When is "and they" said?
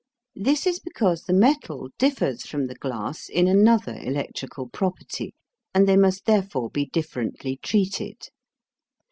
5.75-5.95